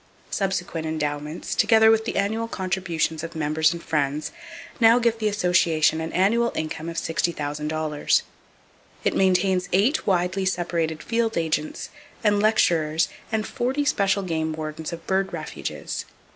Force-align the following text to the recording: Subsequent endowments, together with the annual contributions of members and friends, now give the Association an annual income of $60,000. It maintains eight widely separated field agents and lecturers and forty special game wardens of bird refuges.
Subsequent 0.31 0.87
endowments, 0.87 1.53
together 1.53 1.91
with 1.91 2.05
the 2.05 2.15
annual 2.15 2.47
contributions 2.47 3.23
of 3.23 3.35
members 3.35 3.71
and 3.71 3.83
friends, 3.83 4.31
now 4.79 4.97
give 4.97 5.19
the 5.19 5.27
Association 5.27 6.01
an 6.01 6.11
annual 6.13 6.51
income 6.55 6.89
of 6.89 6.97
$60,000. 6.97 8.21
It 9.03 9.15
maintains 9.15 9.69
eight 9.71 10.07
widely 10.07 10.43
separated 10.47 11.03
field 11.03 11.37
agents 11.37 11.91
and 12.23 12.41
lecturers 12.41 13.09
and 13.31 13.45
forty 13.45 13.85
special 13.85 14.23
game 14.23 14.53
wardens 14.53 14.91
of 14.91 15.05
bird 15.05 15.31
refuges. 15.31 16.05